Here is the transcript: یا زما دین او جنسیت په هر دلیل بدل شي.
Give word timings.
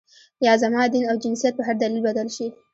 یا 0.45 0.53
زما 0.61 0.83
دین 0.93 1.03
او 1.09 1.15
جنسیت 1.23 1.53
په 1.57 1.63
هر 1.67 1.75
دلیل 1.83 2.01
بدل 2.07 2.27
شي. 2.35 2.47